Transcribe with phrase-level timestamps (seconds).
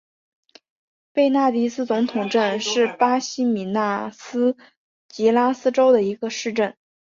[1.13, 4.57] 贝纳迪斯总统镇是巴西米纳斯
[5.07, 6.75] 吉拉斯州的一个市镇。